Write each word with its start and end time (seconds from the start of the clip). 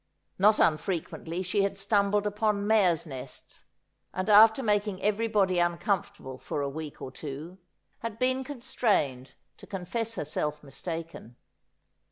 Not 0.39 0.57
unfrequently 0.59 1.43
she 1.43 1.61
had 1.61 1.77
stumbled 1.77 2.25
upon 2.25 2.65
mares' 2.65 3.05
nests, 3.05 3.65
and 4.11 4.31
after 4.31 4.63
making 4.63 4.99
everybody 5.03 5.59
uncomfortable 5.59 6.39
for 6.39 6.63
a 6.63 6.69
week 6.69 7.03
or 7.03 7.11
two, 7.11 7.59
had 7.99 8.17
been 8.17 8.43
constrained 8.43 9.33
to 9.57 9.67
confess 9.67 10.15
herself 10.15 10.63
mistaken. 10.63 11.35